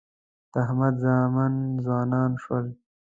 [0.51, 1.53] د احمد زامن
[1.85, 2.65] ځوانان شول.